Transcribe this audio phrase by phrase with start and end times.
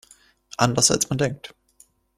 [0.57, 1.53] Anders als man denkt.